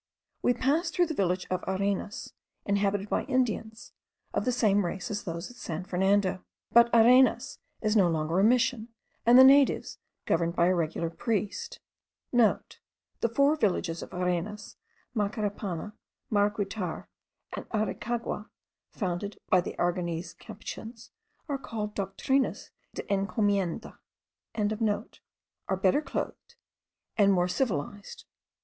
[0.41, 2.33] We passed through the village of Arenas,
[2.65, 3.91] inhabited by Indians,
[4.33, 6.43] of the same race as those at San Fernando.
[6.71, 8.87] But Arenas is no longer a mission;
[9.27, 11.79] and the natives, governed by a regular priest,*
[12.09, 14.75] (* The four villages of Arenas,
[15.15, 15.93] Macarapana,
[16.31, 17.05] Mariguitar,
[17.55, 18.49] and Aricagua,
[18.89, 21.11] founded by Aragonese Capuchins,
[21.47, 23.99] are called Doctrinas de Encomienda.)
[25.69, 26.55] are better clothed,
[27.17, 28.25] and more civilized.